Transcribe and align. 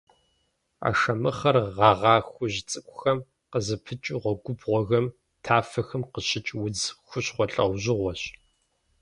Ашэмыхъэр 0.87 1.57
гъэгъа 1.75 2.15
хужь 2.29 2.59
цӏыкӏухэр 2.69 3.17
къызыпыкӏэу 3.51 4.19
гъуэгубгъухэм, 4.23 5.05
тафэхэм 5.43 6.03
къыщыкӏ 6.13 6.51
удз 6.63 6.81
хущхъуэ 7.07 7.45
лӏэужьыгъуэщ. 7.53 8.21